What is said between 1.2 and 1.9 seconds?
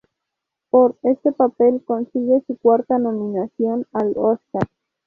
papel